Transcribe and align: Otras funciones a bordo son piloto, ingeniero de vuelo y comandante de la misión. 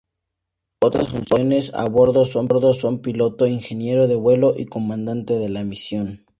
Otras 0.83 1.09
funciones 1.09 1.75
a 1.75 1.87
bordo 1.87 2.25
son 2.25 3.01
piloto, 3.03 3.45
ingeniero 3.45 4.07
de 4.07 4.15
vuelo 4.15 4.55
y 4.57 4.65
comandante 4.65 5.35
de 5.35 5.49
la 5.49 5.63
misión. 5.63 6.25